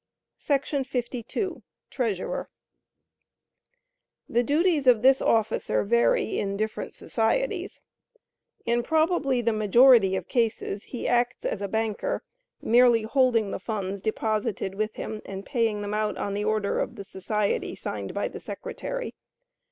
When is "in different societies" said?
6.39-7.81